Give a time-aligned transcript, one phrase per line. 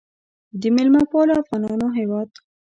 [0.61, 2.29] د میلمه پالو افغانانو هیواد.